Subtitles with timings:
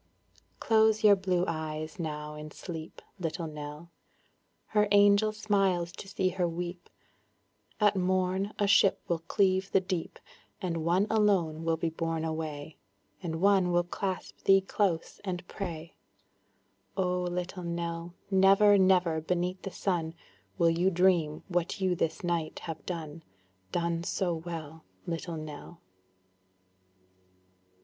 [0.59, 3.91] Close your blue eyes now in sleep, Little Nell;
[4.69, 6.89] Her angel smiles to see her weep;
[7.79, 10.17] At morn a ship will cleave the deep,
[10.59, 12.77] And one alone will be borne away,
[13.21, 15.93] And one will clasp thee close, and pray;
[16.97, 20.15] Oh Little Nell, Never, never beneath the sun,
[20.57, 23.21] Will you dream what you this night have done,
[23.71, 25.79] Done so well, Little Nell.